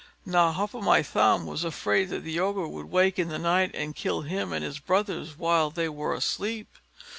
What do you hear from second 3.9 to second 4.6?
kill him